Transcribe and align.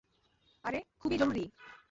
আরে, 0.63 0.79
খুবই 0.99 1.17
জরুরি। 1.17 1.45